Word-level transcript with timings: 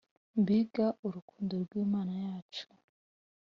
Mbega 0.41 0.85
urukundo 1.07 1.53
rwimana 1.63 2.13
yacu 2.23 2.65